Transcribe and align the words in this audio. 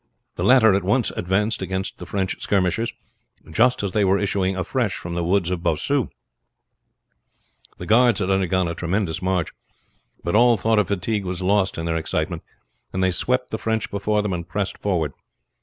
The 0.35 0.43
latter 0.43 0.73
at 0.73 0.81
once 0.81 1.11
advanced 1.11 1.61
against 1.61 1.99
the 1.99 2.07
French 2.07 2.41
skirmishers, 2.41 2.91
just 3.51 3.83
as 3.83 3.91
they 3.91 4.03
were 4.03 4.17
issuing 4.17 4.55
afresh 4.55 4.95
from 4.97 5.13
the 5.13 5.23
wood 5.23 5.51
of 5.51 5.59
Bossu. 5.61 6.09
The 7.77 7.85
guards 7.85 8.19
had 8.19 8.31
undergone 8.31 8.67
a 8.67 8.73
tremendous 8.73 9.21
march; 9.21 9.49
but 10.23 10.33
all 10.33 10.57
thought 10.57 10.79
of 10.79 10.87
fatigue 10.87 11.23
was 11.25 11.43
lost 11.43 11.77
in 11.77 11.85
their 11.85 11.97
excitement, 11.97 12.41
and 12.91 13.03
they 13.03 13.11
swept 13.11 13.51
the 13.51 13.59
French 13.59 13.91
before 13.91 14.23
them 14.23 14.33
and 14.33 14.49
pressed 14.49 14.79
forward. 14.79 15.13